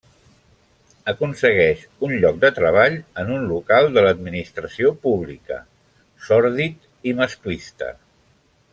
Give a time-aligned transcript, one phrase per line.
[1.11, 5.61] Aconsegueix un lloc de treball en un local de l'Administració pública,
[6.31, 7.97] sòrdid i masclista.